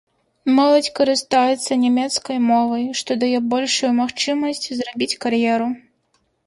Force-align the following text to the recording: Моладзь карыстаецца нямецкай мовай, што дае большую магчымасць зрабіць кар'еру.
Моладзь 0.59 0.89
карыстаецца 0.99 1.77
нямецкай 1.83 2.37
мовай, 2.49 2.83
што 3.03 3.11
дае 3.25 3.39
большую 3.53 3.93
магчымасць 4.01 4.67
зрабіць 4.83 5.19
кар'еру. 5.27 5.67